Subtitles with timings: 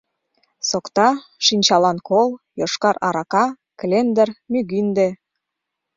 [0.69, 1.09] —Сокта,
[1.45, 3.45] шинчалан кол, йошкар арака,
[3.79, 5.07] клендыр, мӱгинде...